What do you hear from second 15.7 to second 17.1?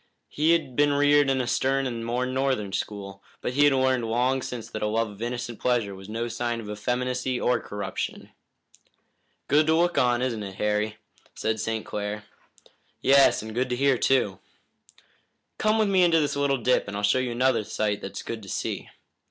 with me into this little dip, and I'll